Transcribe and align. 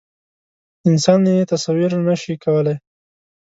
انسان 0.89 1.21
یې 1.33 1.47
تصویر 1.51 1.91
نه 2.07 2.15
شي 2.21 2.33
کولی. 2.43 2.75